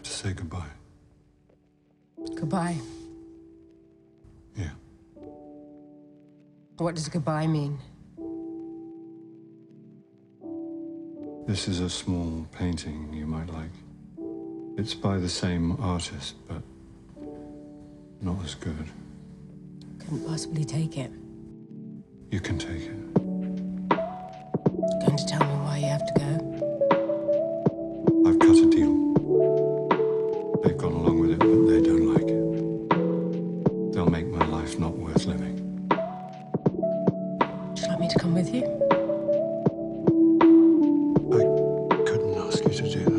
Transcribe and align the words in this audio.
have 0.00 0.04
to 0.04 0.28
say 0.28 0.32
goodbye. 0.32 0.72
Goodbye? 2.34 2.76
Yeah. 4.56 4.70
What 6.78 6.94
does 6.94 7.06
goodbye 7.08 7.46
mean? 7.46 7.78
This 11.46 11.68
is 11.68 11.80
a 11.80 11.90
small 11.90 12.46
painting 12.52 13.12
you 13.12 13.26
might 13.26 13.50
like. 13.52 13.72
It's 14.78 14.94
by 14.94 15.18
the 15.18 15.28
same 15.28 15.76
artist, 15.82 16.36
but 16.48 16.62
not 18.22 18.42
as 18.42 18.54
good. 18.54 18.88
Couldn't 19.98 20.26
possibly 20.26 20.64
take 20.64 20.96
it. 20.96 21.12
You 22.30 22.40
can 22.40 22.56
take 22.56 22.84
it. 22.84 23.14
Going 25.04 25.16
to 25.18 25.26
tell 25.26 25.40
me 25.40 25.54
why 25.64 25.78
you 25.78 25.88
have 25.88 26.06
to 26.06 26.14
go? 26.18 26.39
of 35.20 35.26
living. 35.26 35.88
Would 37.68 37.78
you 37.78 37.88
want 37.88 38.00
me 38.00 38.08
to 38.08 38.18
come 38.18 38.34
with 38.34 38.54
you? 38.54 38.64
I 41.32 41.96
couldn't 42.06 42.34
ask 42.38 42.64
you 42.64 42.70
to 42.70 43.04
do 43.04 43.09